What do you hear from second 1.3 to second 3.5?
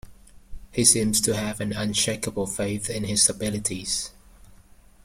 have an unshakeable faith in his